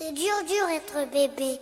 [0.00, 1.58] C'est dur, dur être bébé.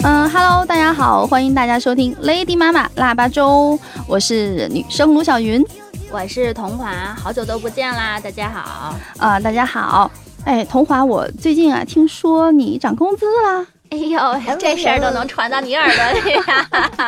[0.02, 5.62] 嗯，Hello，大家好，欢迎大家收听 Lady 妈妈腊八粥，我是女生卢小云。
[6.10, 8.94] 我是童华，好久都不见啦，大家好。
[9.18, 10.10] 啊、大家好。
[10.46, 13.66] 哎，童华，我最近啊，听说你涨工资啦。
[13.90, 14.18] 哎呦，
[14.58, 16.40] 这事儿都能传到你耳朵里呀！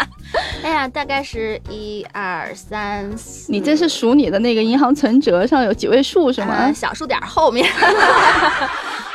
[0.63, 6.67] 哎呀，大概是一二三四，你这是数你的那个银行存折上有几位数是吗？
[6.67, 7.67] 嗯小数点后面。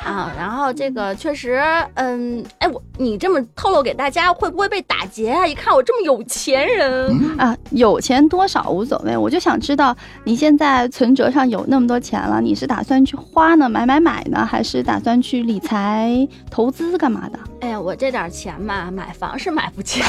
[0.05, 1.59] 啊，然后这个确实，
[1.95, 5.47] 嗯，哎，我你这么透露给大家，会不会被打劫啊？
[5.47, 17.39] 一看我这么有钱人，啊，有钱多少无所谓，我就想知道你现在存折上有那么多钱了，你是打算去花呢，买买买呢，还是打算去理财投资干嘛的？
[17.61, 20.07] 哎呀，我这点钱嘛，买房是买不起的。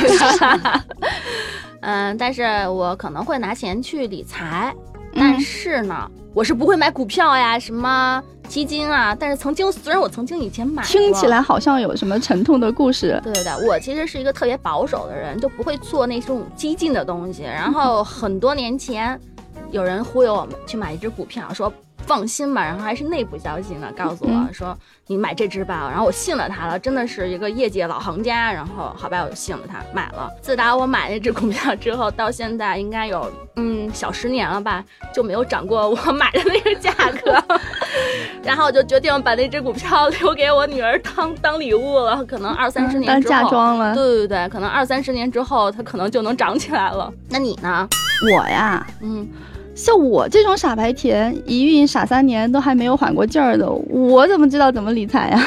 [1.80, 4.74] 嗯，但是我可能会拿钱去理财，
[5.14, 9.14] 但是呢，我是不会买股票呀，什么基金啊。
[9.14, 13.20] 但是曾经，虽然我曾经以前买过，听起来好像有什么沉痛的故事。
[13.22, 17.42] 对对对，我其实是一个特别保守的人，就不会做那种激进的东西。
[17.42, 19.18] 然后 很多年前，
[19.70, 21.72] 有人忽悠我们去买一只股票，说
[22.06, 24.76] 放心吧，然后还是内部消息呢，告诉我嗯说
[25.08, 25.88] 你买这只吧。
[25.90, 28.52] 然后我信了他了，真的是一个业界老行家。
[28.52, 30.30] 然后好吧，我就信了他，买了。
[30.40, 37.36] 自打我买那只股票之后，到现在应该有嗯小十年了吧，就没有涨过我买的那个价格。
[38.42, 43.94] 然后我就决定把那只股票留给我女儿当 当礼物了，可能二三十年当之后，嫁妆了。
[43.94, 47.12] 对对对，可能二三十年之后，它可能就能涨起来了。
[47.28, 47.88] 那你呢？
[48.32, 49.28] 我呀，嗯，
[49.76, 55.40] 像我这种傻白甜，一孕傻三年都还没有缓过劲儿的，我怎么知道怎么理财呀？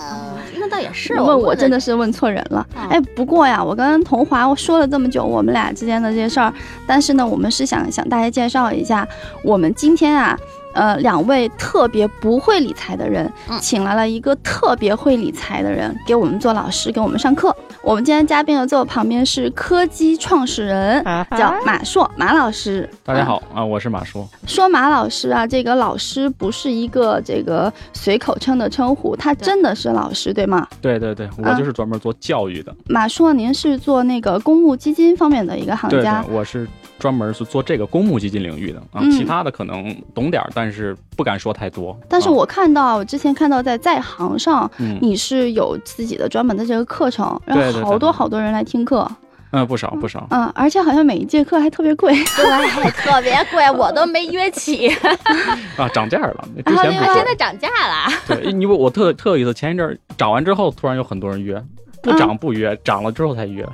[0.60, 1.14] 那倒也是。
[1.14, 2.66] 问我真的的是问错人了。
[2.76, 6.52] 嗯哎，不过呀，我跟童华我说了这么久我们俩之间的这些事儿，
[6.86, 9.08] 但是呢，我们是想向大家介绍一下，
[9.42, 10.38] 我们今天啊。
[10.72, 17.54] 呃，两位特别不会理财的人，嗯请来了一个特别会理财的人给我们做老师，给我们上课。
[17.82, 21.02] 我们今天嘉宾的坐我旁边是科技创始人，
[21.36, 22.88] 叫马硕马老师。
[23.04, 24.28] 大家好啊，我是马硕。
[24.46, 30.66] 说马老师啊，这个老师不是一个这个随口称的称呼，他真的是老师，对吗？
[30.80, 32.74] 对对对，我啊就是专门做教育的。
[32.86, 36.68] 马硕，您是做那个公募基金方面的一个行对对家，，我是
[37.00, 41.90] 专门是做这个公募基金领域的啊，嗯其他的可能懂点儿，但是不敢说太多。
[41.90, 49.10] 啊但是我看到我之前看到在在行上，嗯你是有自己的专门的这个课程，然后好多好多人来听课，
[49.52, 52.12] 嗯不少不少，嗯，而且好像每一节课还特别贵。
[52.14, 54.88] 对，特别贵，我都没约起。
[55.76, 58.12] 啊涨价了， 之前不是现在涨价了。
[58.26, 61.60] 对，因为我特特有意思，前一阵儿涨完之后，突然有很多人约，
[62.02, 63.66] 不涨不约，涨了之后才约。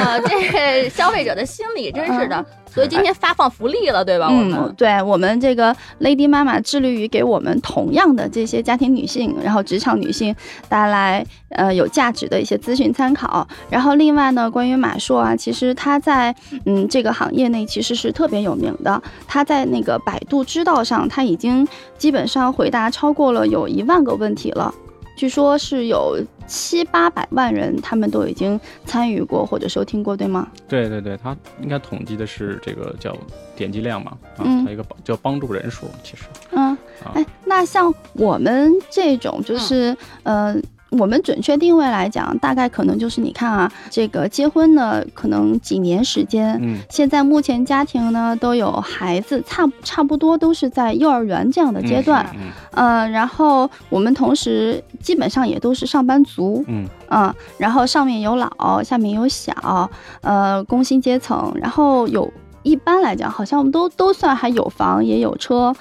[0.00, 2.44] 呃， 这消费者的心理真是的。
[2.74, 4.26] 所以今天发放福利了，对吧？
[4.26, 10.34] 我嗯，们对我们这个 Lady 妈妈致力于给我们同样的这些家庭女性，然后职场女性
[10.68, 13.46] 带来呃有价值的一些资讯参考。
[13.70, 16.34] 然后另外呢，关于马硕啊，其实他在
[16.66, 19.00] 嗯这个行业内其实是特别有名的。
[19.28, 21.64] 他在那个百度知道上，他已经
[21.96, 24.74] 基本上回答超过了有一万个问题了。
[25.16, 30.48] 据说是有七八百万人，他们都已经参与过或者收听过，对吗？
[30.68, 33.16] 对对对，他应该统计的是这个叫
[33.56, 40.56] 点击量嘛，啊，嗯它一个帮叫帮助人数，其实嗯，啊哎，那像我们这种，就是、呃，
[40.98, 46.58] 我们准确定位来讲，大概可能就是你看啊，这个结婚呢，可能几年时间。
[46.62, 59.90] 嗯现在目前家庭呢都有孩子，差差不多都是在幼儿园这样的阶段，嗯呃，然后我们同时基本上也都是上班族，嗯嗯，然后上面有老，下面有小，
[60.20, 62.32] 呃，工薪阶层，然后有
[62.62, 65.74] 一般来讲，好像我们都都算还有房也有车，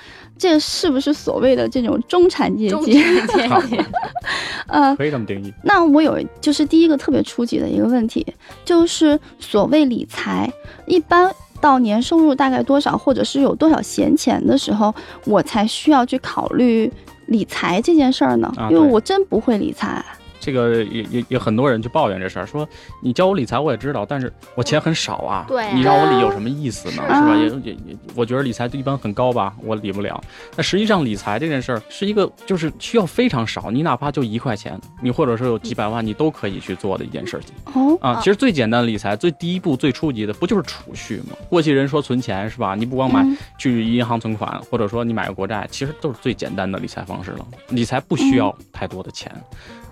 [0.43, 3.01] 这是不是所谓的这种中产阶中级？
[3.47, 3.83] 产阶级。
[4.67, 5.53] 呃， 可以这么定义。
[5.63, 8.25] 那我有就是第一个特别初级的一个问题，
[8.65, 10.51] 就是所谓理财，
[10.85, 11.33] 一般。
[11.61, 14.93] 到年收入大概多少，或者是有多少闲钱的时候，
[15.23, 16.91] 我才需要去考虑
[17.27, 18.51] 理财这件事儿呢？
[18.69, 20.03] 因为我真不会理财。
[20.43, 22.67] 这个也也也很多人去抱怨这事儿，说
[23.01, 27.03] 你教我理财我也知道，但是我钱很少啊，对啊你让我理有什么意思呢？
[27.07, 27.29] 是是吧？
[27.29, 30.21] 啊也也也，我觉得理财一般很高吧，我理不了。
[30.57, 38.11] 那实际上理财这件事儿是一个就是需要非常少，你哪怕就一块钱，你或者说有几百万，你都可以去做的一件事情哦，啊。
[38.11, 41.37] 啊其实最简单的理财，最第一步最初级的不就是储蓄吗？
[41.49, 42.75] 过去人说存钱是吧？
[42.75, 47.45] 你不光买嗯去银行存款，或者说你买个国债，其实都是最简单的理财方式了。
[47.69, 49.31] 理财不需要太多的钱，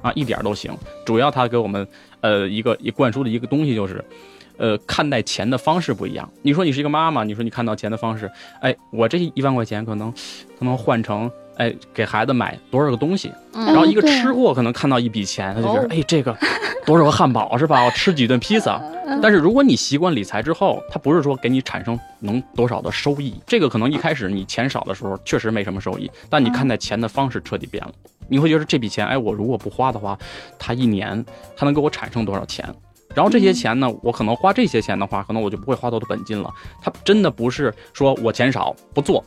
[0.02, 0.76] 啊，一点儿都行。
[1.06, 1.88] 主要他给我们
[2.22, 4.04] 呃一个一灌输的一个东西就是，
[4.58, 6.30] 呃看待钱的方式不一样。
[6.42, 8.30] 你说你是一个妈妈，你说你看到钱的方式，
[8.62, 10.12] 哎，我这一万块钱可能
[10.60, 16.36] 可能换成哎给孩子买多少个东西，嗯然后一个吃货可能看到一笔钱，他就觉得哦哎这个
[16.86, 17.84] 多少个汉堡是吧？
[17.84, 18.82] 我吃几顿披萨。
[19.22, 27.92] 但是如果你习惯理财之后，它不是说给你产生能多少的收益，这个可能一开始你钱少的时候确实没什么收益，但你看待钱的方式彻底变了。
[28.28, 30.18] 你会觉得这笔钱，哎，我如果不花的话，
[30.58, 31.24] 它一年
[31.56, 32.66] 它能给我产生多少钱？
[33.14, 36.50] 然后这些钱呢，我可能花这些钱的话，可能我就不会花多的本金了。
[36.82, 39.22] 它真的不是说我钱少不做，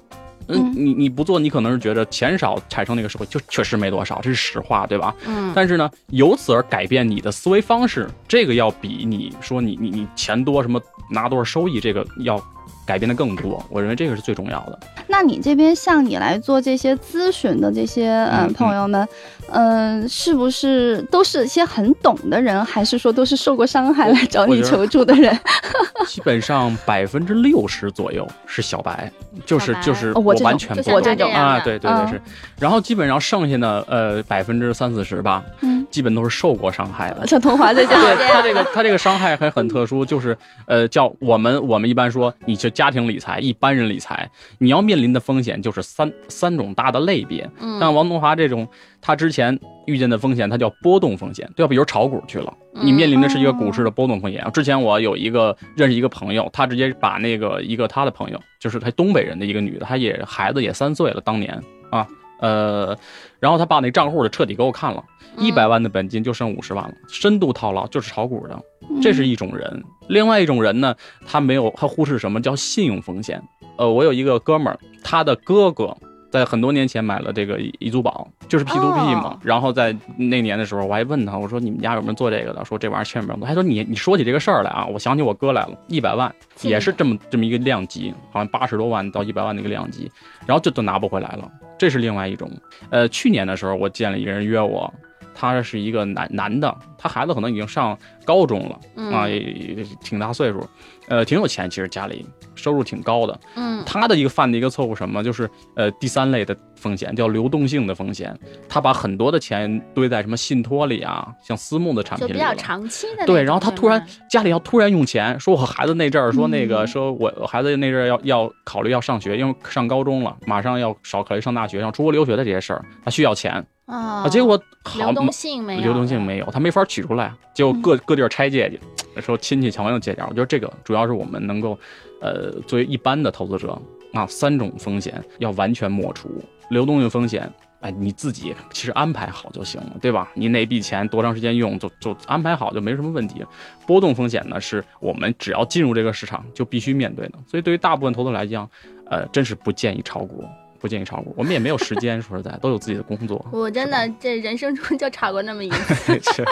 [0.49, 5.14] 嗯嗯，你你不做，你可能是觉得钱少产生那个社会就确实没多少，这是实话，对吧？
[5.26, 10.81] 嗯，但是呢，由此而改变你的思维方式，这个要比你说你你你钱多什么
[11.11, 12.43] 拿多少收益，这个要
[12.87, 13.65] 改变的更多。
[13.69, 14.79] 我认为这个是最重要的。
[15.07, 19.07] 那你这边向你来做这些咨询的这些嗯嗯朋友们，
[19.51, 25.37] 嗯、是不是都是一些很懂的人，还是说都是受过伤害来找你求助的人？
[26.07, 29.11] 基本上百分之六十左右是小白，
[29.47, 32.21] 就是就是哦我完全不懂啊，的对对对嗯是。
[32.59, 37.27] 然后基本上剩下的呃百分之三四十吧，嗯，基本都是受过伤害的。
[37.27, 40.37] 像童华在讲，对他这个他这个伤害还很特殊，就是
[40.67, 44.29] 呃叫我们我们一般说你是家庭理财、一般人理财，
[44.59, 47.49] 你要面临的风险就是三三种大的类别。
[47.61, 48.69] 嗯像王东华这种，
[49.00, 51.71] 他之前遇见的风险，它叫波动风险，对吧？
[51.71, 54.44] 比如炒股去了，你面临的是一个股市的波动风险。
[54.53, 61.61] 之前我有一个认识一个朋友，他直接把那个一个他的朋友，就是他东北人的一个女的，她也孩子也三岁了，当年
[61.91, 62.06] 啊，
[62.44, 62.99] 呃，
[63.41, 65.02] 然后他把那账户的彻底给我看了，
[65.38, 68.62] 一百万的本金就剩五十万了，深度套牢就是炒股的，
[69.00, 69.82] 这是一种人。
[70.08, 70.94] 另外一种人呢，
[71.26, 73.43] 他没有他忽视什么叫信用风险。
[73.79, 75.96] 呃，我有一个哥们儿，他的哥哥
[76.31, 79.29] 在很多年前买了这个遗租宝，就是 P to P 嘛。
[79.29, 82.62] 哦然后在那年的时候，我还问他，我说你们家有没有做这个的？
[82.64, 83.49] 说这玩意儿千万不要做。
[83.49, 86.31] 他说你你说起这个事儿来啊，我想起我哥来了，一百万
[86.61, 90.11] 也是这么这么一个量级，好像八十多万到一百万的一个量级，
[90.44, 91.50] 然后就都拿不回来了。
[91.79, 92.50] 这是另外一种。
[92.91, 94.93] 呃，去年的时候，我见了一个人约我。
[95.37, 100.65] 他是一个男男的，他孩子可能已经上高中了、嗯啊，也也挺大岁数，
[101.09, 102.25] 呃，挺有钱，其实家里
[102.64, 103.40] 收入挺高的。
[103.56, 103.75] 嗯。
[103.87, 108.34] 他的一个犯的一个错误什么，就是呃第三类的风险叫流动性的风险，
[108.66, 112.56] 他把很多的钱堆在什么信托里啊，像私募的产就比较品里了。
[112.56, 116.87] 长期的对，然后他突然家里要突然用钱，说我孩子那阵儿说那个、嗯。
[116.87, 128.81] 说我我孩子那阵儿要要考虑要上学，因为上高中了，马上要少考虑上大学，要出国留学的这些事儿，他需要钱啊啊，结果好流动性没有，流动性没有，他没法取出来，结果各各地儿拆借去，
[129.21, 130.27] 说亲戚抢朋友借点。
[130.27, 131.79] 我觉得这个主要是我们能够，
[132.21, 133.79] 呃，作为一般的投资者
[134.13, 136.31] 啊，三种风险要完全抹除。
[136.71, 140.31] 流动性风险，哎，你自己其实安排好就行了，对吧？
[140.35, 143.45] 你哪笔钱多长时间用，就就安排好就没什么问题。
[143.87, 147.39] 波动风险呢，是我们只要进入这个市场就必须面对的。
[147.47, 148.69] 所以对于大部分投资者来讲，
[149.11, 150.43] 呃，真是不建议炒股，
[150.85, 151.33] 不建议炒股。
[151.35, 153.43] 我们也没有时间，说实在，都有自己的工作。
[153.51, 156.45] 我真的这人生中就炒过那么一次， 是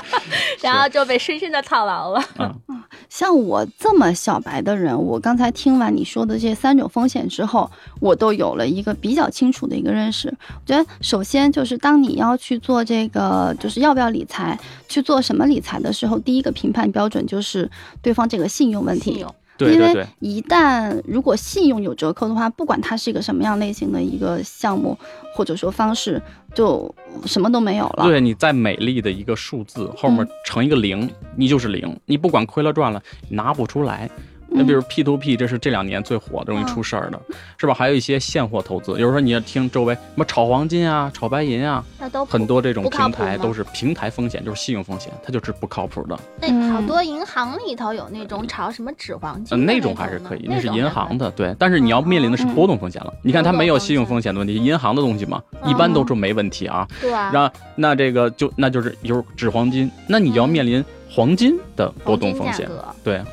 [0.63, 2.25] 然后就被深深的套牢了。
[2.39, 2.51] 啊，
[3.11, 7.71] 像我这么小白的人，我刚才听完你说的这三种风险之后，
[8.01, 10.35] 我都有了一个比较清楚的一个认识。
[10.49, 14.59] 我觉得首先就是当你要去做这个，就是要不要理财，
[14.89, 17.71] 去做什么理财的时候，第一个评判标准就是
[18.01, 19.13] 对方这个信用问题。
[19.13, 19.35] 信用
[19.71, 20.07] 因为。
[20.21, 24.97] 一旦如果信用有折扣的话，不管它是一个什么样类型的一个项目
[25.35, 26.21] 或者说方式，
[26.55, 26.93] 就
[27.27, 28.05] 什么都没有了。
[28.05, 34.11] 对，你再美丽的一个数字后面乘一个零，你就是零，你不管亏了赚了，拿不出来。
[34.55, 37.21] 那比如 P to P，这是这两年最火的，容易出事儿的，
[37.59, 37.75] 是吧？
[37.75, 46.17] 还有一些现货投资，有时候你要听周围什么炒黄金啊、炒白银啊，那都很多这种平台都是平台风险，就是信用风险，它就是不靠谱的。
[46.41, 51.55] 那好多银行里头有那种炒什么纸黄金嗯，那种还是可以，那那是银行的，对。
[51.59, 53.13] 但是你要面临的是嗯波动风险了。
[53.23, 56.87] 你看它没有信用风风险的问题，银行的东西嘛，一般都是没问题啊。
[57.01, 62.69] 对啊，那那这个就那就是就是纸黄金，那你就要面临黄金的波动风险。
[63.03, 63.27] 对，对啊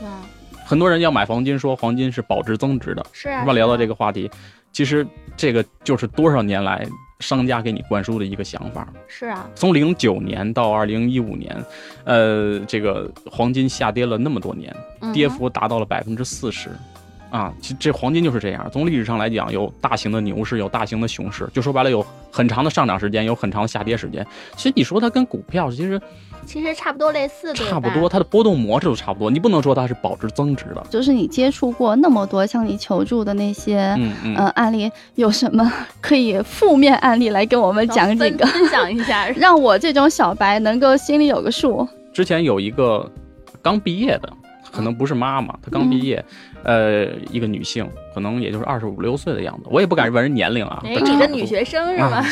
[0.69, 3.53] 很多人要买黄金，说黄金是保值增值的，是啊，是吧？
[3.53, 4.29] 聊到这个个话题，
[4.71, 5.03] 其实
[5.35, 6.85] 这个就是多少年来
[7.19, 8.88] 商家给你灌输的一个想法。
[9.07, 11.57] 是啊，从零九年到二零一五年，
[12.03, 14.71] 呃，这个黄金下跌了那么多年，
[15.01, 16.69] 嗯跌幅达到了百分之四十。
[17.31, 18.69] 啊，其实这黄金就是这样。
[18.71, 24.25] 从历史上来讲，有大型的牛市，有大型的熊市，就说白了，有很长的上涨时间，有很长的下跌时间。
[24.55, 26.00] 其实你说它跟股票其实
[26.45, 28.07] 其实差不多类似，的差不多，。
[28.07, 29.29] 它的波动模式都差不多。
[29.29, 30.83] 你不能说它是保值增值的。
[30.89, 34.36] 就是你接触过那么多向你求助的那些嗯嗯。
[34.36, 35.71] 呃案例，有什么
[36.01, 41.88] 可以负面案例来跟我们讲几个，分分享一下， 让我这种小白能够心里有个数。
[42.13, 43.09] 之前有一个
[43.62, 44.31] 刚毕业的
[44.71, 46.23] 可能不是妈妈，她刚毕业，
[46.63, 50.81] 呃，一个女性，可能也就是二十五六岁的样子，我也不敢问人年龄啊。
[50.83, 52.23] 你的女学生是吗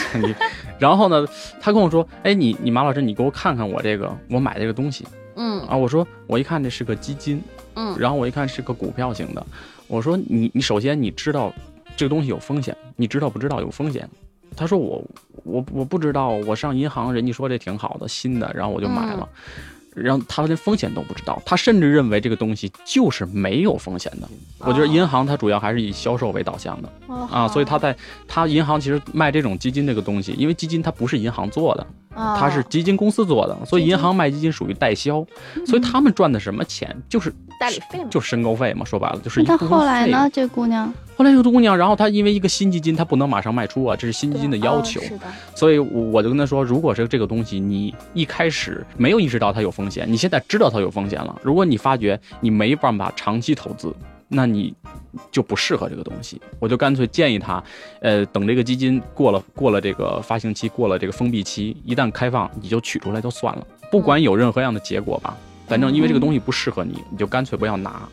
[0.78, 1.26] 然后呢，
[1.60, 5.76] 她跟我说，哎，你你马老师，你给我看看我这个我买这个东西嗯啊。
[5.76, 7.42] 我说我一看这是个基金，
[7.76, 9.46] 嗯然后我一看是个股票型的，
[9.88, 11.54] 我说你你首先你知道
[11.96, 14.08] 这个东西有风险，你知道不知道有风险？
[14.56, 15.04] 他说我
[15.44, 19.18] 我我不知道，我上银行人家说这挺好的新的，然后我就买了。
[19.18, 19.20] 然
[20.06, 24.28] 后他连风险都不知道，他甚至认为这个东西就是没有风险的。
[24.60, 27.96] 我觉得银行它主要还是以销售为导向的哦啊，所以他在
[28.28, 31.86] 他银行其实卖这种基金这个东西，因为基金它不是银行做的，
[32.16, 35.26] 哦它是基金公司做的，所以银行卖基金属于代销，
[35.66, 38.08] 所以他们赚的什么钱就是代理费嘛。
[38.10, 40.30] 就是申购费嘛，说白了就是一那部分费用后来呢？？
[40.34, 45.02] 这姑娘，后来有个姑娘，然后她因为一个新基金，她不能马上卖出啊，这是新基金的要求，
[45.56, 53.92] 所以我我就跟她说，如果是这个东西，你一开始没有意识到它有风险，你现在知道它有风险了，如果你发觉你没办法长期投资，
[54.28, 54.72] 那你
[55.32, 56.40] 就不适合这个东西。
[56.60, 57.64] 我就干脆建议她，
[58.02, 65.36] 呃，等这个基金过了 过了这个发行期，过了这个封闭期，一旦开放，你就取出来就算了，不管有任何样的结果吧。
[65.66, 68.08] 反正因为这个东西不适合你，你就干脆不要拿。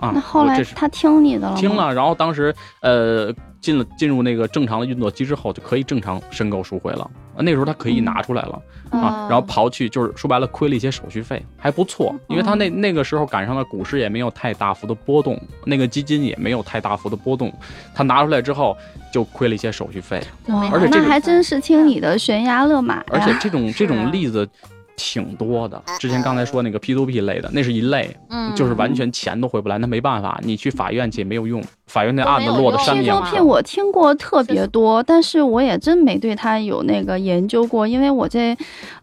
[0.00, 1.56] 嗯，啊那后来他听你的了吗？
[1.58, 7.10] 听了，然后当时呃进了进入那个正常的运作期之后，就可以正常申购赎回了。
[7.36, 17.52] 啊，那时候他可以拿出来了、嗯啊，然后刨去就是说白了亏了一些手续费，还不错，因为他嗯那那个时候赶上了股市也没有太大幅的波动，那个基金也没有太大幅的波动，
[17.92, 18.76] 他拿出来之后
[19.12, 23.04] 就亏了一些手续费，哇，而且这还真是听你的悬崖勒马呀。
[23.10, 24.48] 而且这种这种例子。
[24.96, 28.44] 挺多的，之前刚才说那个 P to P 类的，那是一类，嗯。
[28.54, 38.56] 就是完全钱都回不来，那没办法，你去法院去也没有用，法院那案子落的山一样嘛种片我听过特别多，但是我也真没对他有那个研究过，因为我这，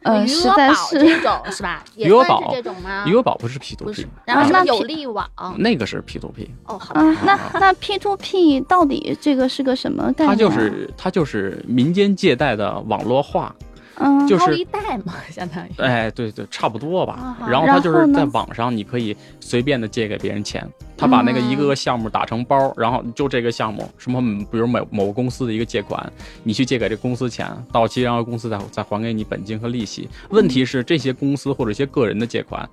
[0.03, 1.83] 呃，实在额宝是这种 是吧？
[1.97, 3.03] 余额宝这种吗？
[3.05, 5.27] 余额宝不是 P to P，，然后啊那有利网。
[5.57, 10.33] 那个是 P to P，哦，好啊，那那 P to P 到底这个是个什么概念啊？
[10.33, 13.53] 它就是它就是民间借贷的网络化，
[13.95, 15.71] 嗯，就是高利贷嘛， 相当于。
[15.77, 17.47] 哎，对对，差不多吧啊。
[17.49, 20.67] 然后他就是在网上你可以随便的借给别人钱，
[20.97, 24.21] 他把那个一个个项目打成包，然后就这个项目什么，
[24.51, 26.11] 比如某某个公司的一个借款，
[26.43, 30.09] 你去借给这公司钱，到期然后公司再再还给你本金和利息。
[30.29, 32.67] 问题是这些公司或者一些个人的借款。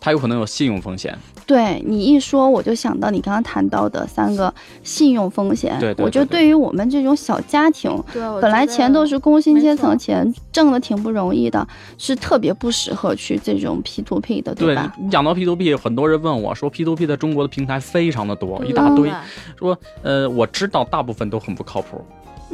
[0.00, 4.52] 它有可能有信用风险，对你一说，我就想到你刚刚谈到的三个
[4.82, 5.76] 信用风险。
[5.80, 11.66] 对对对我觉得对对于我们这种小家庭，对，本来钱都是工薪阶层钱，挣的挺不容易的，
[11.98, 14.94] 是特别不适合去这种 P to P 的，对吧？
[14.98, 19.10] 你讲到 P to P，很多人问我说 P to P 在中国的平台非常的多，一大堆。
[19.58, 22.04] 说呃，我知道大部分都很不靠谱，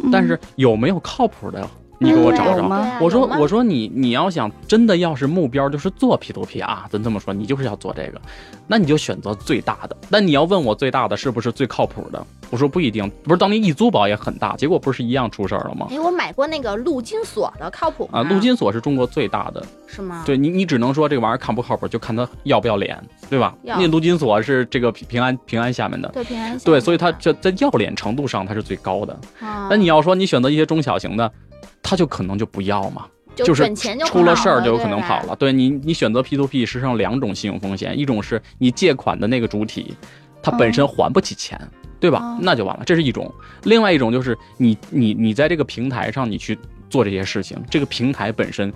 [0.03, 1.69] 嗯但是有没有靠谱的？
[1.99, 2.65] 你给我找找。
[3.01, 8.21] 我说我说你你要想真的要是目标就是做 P to P 啊，咱这么说，你就是要做这个，
[8.67, 9.97] 那你就选择最大的。
[10.11, 12.25] 但你要问我最大的是不是最靠谱的？
[12.51, 15.89] 我说不一定，不是当年易租宝也很大，结果不是一样出事儿了吗？
[15.91, 20.23] 哎，我买过那个陆金所的，靠谱啊，吗陆金所是中国最大的，是吗？
[20.25, 23.55] 对你你只能说这个玩意儿看不靠谱，就看他要不要脸，对吧？
[23.63, 26.09] 那陆金所是这个平平安平安下面的。
[26.11, 29.19] 对平安对，所以它的这在要脸程度上它是最高的。
[29.41, 31.33] 啊那你要说你选择一些中小型的，
[31.85, 33.07] 它就可能就不要嘛。
[33.37, 33.65] 就是
[34.07, 35.35] 出了事儿就有可能跑了。
[35.35, 39.93] 对你，你选择 P to P 实际上两种信用风险，一种是你借款的那个主体，
[40.41, 41.61] 他本身还不起钱，
[41.99, 42.21] 对吧？
[42.21, 43.29] 哦那就完了，这是一种。
[43.65, 46.57] 另外一种就是你你你在这个平台上你去
[46.89, 48.73] 做这些事情，这个平台本身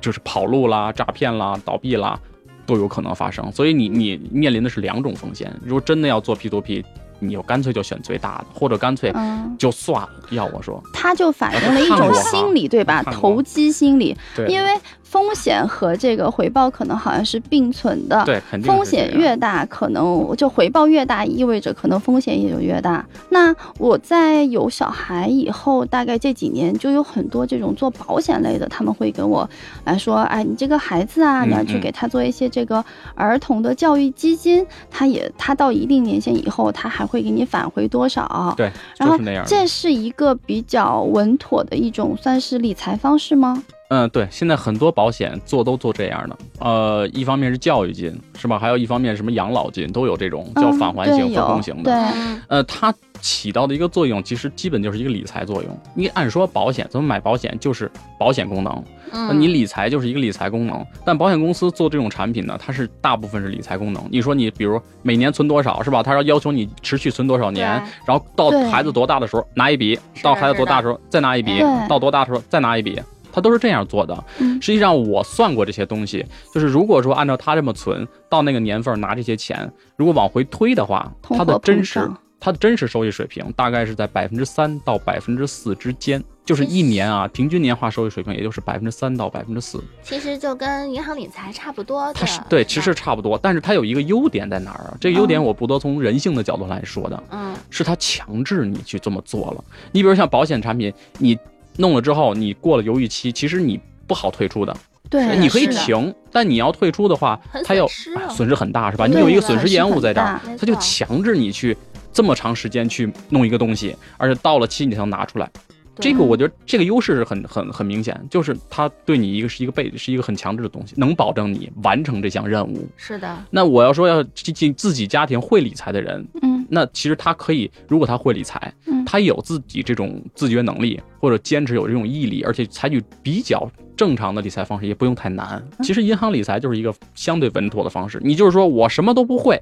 [0.00, 2.16] 就是跑路啦、诈骗啦、倒闭啦，
[2.64, 3.50] 都有可能发生。
[3.50, 5.52] 所以你你面临的是两种风险。
[5.64, 6.84] 如果真的要做 P to P，
[7.18, 10.08] 你就干脆就选最大的，或者干脆嗯，就算了。
[10.30, 13.02] 要我说，他就反映了一种心理，对吧？
[13.04, 14.70] 投机心理，对，因为
[15.08, 18.24] 风险和这个回报可能好像是并存的。
[18.24, 23.06] 对肯定风险越大，可能就回报越大，意味着可能风险也就越大。
[23.30, 29.48] 那我在有小孩以后，大概这几年就有很多这种做保险类的，他们会跟我
[29.84, 32.84] 来说，哎，你这个孩子啊，嗯你要去嗯给他做一些这个
[33.14, 38.54] 儿童的教育基金，他也他到一定年限以后，他还会给你返回多少？
[38.56, 39.16] 对，然后。
[39.46, 43.62] 这是一个比较稳妥的一种算是理财方式吗？
[43.88, 48.58] 嗯，对，现在很多保险做都做这样的，呃，一方面是教育金，是吧？
[48.58, 52.08] 还有一方面什么养老金都有这种叫嗯返还型、对有分红型的。
[52.48, 55.78] 呃，它起到的一个作用，其实基本就是一个理财作用。
[55.94, 60.84] 你按说保险咱们买保险就是保险功能，那嗯，你理财就是一个理财功能。
[61.04, 64.04] 但保险公司做这种产品呢，它是大部分是理财功能。
[64.10, 66.02] 你说你比如每年存多少是吧？
[66.02, 67.68] 它要要求你持续存多少年，
[68.04, 73.00] 然后到孩子多大的时候拿一笔，到孩子多大的的时候再拿一笔，到多大的时候再拿一笔。
[73.36, 74.24] 它都是这样做的。
[74.38, 76.24] 嗯实际上我算过这些东西，
[76.54, 89.82] 就是如果说按照它这么存，到那个年份拿这些钱，如果往回推的话，它的真实胀它的真实收益水平大概是在百分之三到百分之四之间，就是一年啊，平均年化收益水平也就是百分之三到百分之四。
[90.02, 92.14] 其实就跟银行理财差不多的。
[92.14, 94.96] 它是对，其实差不多，但是它有一个优点在哪儿啊？
[95.00, 99.64] 这个优点嗯我不得从人性的角度来说的，嗯，是它强制你去这么做了。
[99.92, 101.38] 你比如像保险产品，你
[101.78, 104.76] 弄了之后，你过了犹豫期，其实你不好退出的，
[105.10, 109.06] 对，你可以停，但你要退出的话很，它要损失损失很大，是吧？
[109.06, 111.76] 对你有一个损失延误在这儿它就强制你去
[112.12, 115.50] 这么长时间去弄一个东西，而且到了期你才能拿出来。
[115.98, 122.86] 这个我觉得这个优势是很很很明显，就是它对你一个是一个被是一个很强制的东西，能保证你完成这项任务。
[122.98, 126.66] 是的，那我要说要进进自己家庭会理财的人，嗯。
[126.68, 135.64] 那其实他可以，如果他会理财，嗯他有自己这种自觉能力，或者坚持有这种毅力，而且采取比较正常的理财方式，也不用太难。
[135.78, 138.20] 嗯其实银行理财就是一个相对稳妥的方式。
[138.22, 139.58] 你就是说我什么都不会，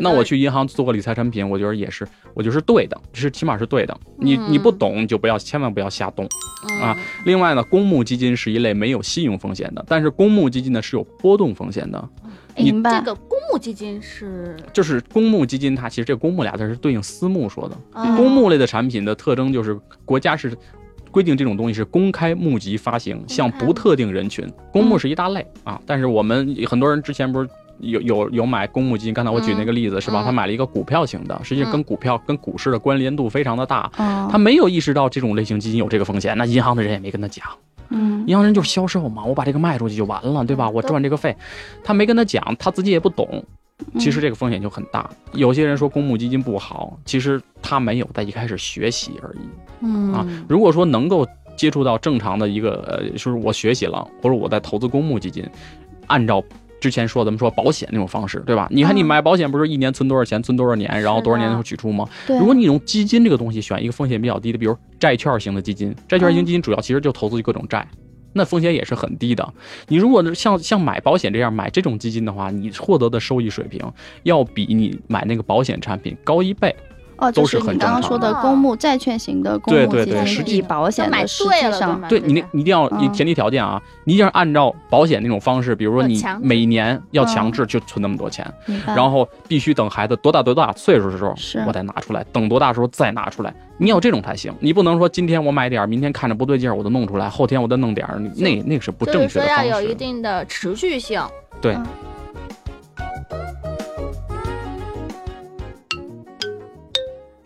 [0.00, 3.96] 那我去银行做个理财产品，我觉得也是，我觉得是对的，是起码是对的。
[4.16, 6.24] 你嗯你不懂，你就不要千万不要瞎动。
[6.80, 12.08] 啊嗯另外呢，公募基金是一类没有信用风险的，但是公募基金呢是有波动风险的。
[12.58, 13.06] 你明白这。
[13.06, 17.76] 个公募基金是就是公募基金，它其实这公募俩字是对应私募说的。
[17.94, 20.56] 嗯公募类的产品的特征就是国家是
[21.10, 24.46] 规定这种东西是公开募集发行，向不特定人群。
[24.72, 27.48] 公募是一大类啊，但是我们很多人之前不是。
[27.80, 30.24] 有有有买公募基金，刚才我举那个例子、是吧？
[30.24, 33.88] 嗯他买了一个股票型的，实际上跟股票、跟股市的关联度非常的大。
[33.98, 37.46] 哦他没有意识到这种类型基金有这个风险，那银行的人也没跟他讲。
[37.90, 40.68] 嗯银行人就是销售嘛，我把这个卖出去就完了，对吧？
[40.68, 41.36] 我赚这个费，
[41.82, 43.42] 他没跟他讲，他自己也不懂。
[43.98, 45.08] 其实这个风险就很大。
[45.32, 49.38] 有些人说公募基金不好，其实他没有在一开始学习而已
[49.80, 50.26] 嗯啊。
[50.48, 51.26] 如果说能够
[51.56, 55.48] 接触到正常的一个呃，就是我学习了，或者我在投资公募基金，
[56.08, 56.42] 按照。
[56.80, 58.68] 之前说咱们说保险那种方式，对吧？
[58.70, 62.08] 你看你嗯买保险不是一年存多少钱，存多少年，然后多少年是的后取出吗？
[62.28, 67.86] 如果你用基金这个东西选一个风险比较低的，比如债券型的基金，债券型基金主要其实就投资于各种债，
[68.32, 69.54] 那风险也是很低的。
[69.88, 73.80] 你如果像像买保险这样买这种基金的话，你获得的收益水平
[74.22, 76.74] 要比你买那个保险产品高一倍。
[77.18, 88.46] 哦，都就是是你刚刚很正常的说的公募债券型的公对对募基金对实际保险买的实对了际上对你那一定要嗯前提条件啊，你一定要按照保险那种方式，比如说你每年要强制就存那么多钱，
[88.86, 93.54] 然后必须等孩子多大多大岁数的时候是我再拿出来，等多大时候再拿出来。
[93.80, 99.70] 你要这种才行，你不能说今天我买点儿，明天看着不对劲儿我就弄出来，后天我再弄点儿，那那个是不正确是说要的方式。
[99.70, 101.22] 有一定的持续性。
[101.60, 101.76] 对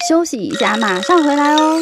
[0.08, 1.80] 休息一下，马上回来哦。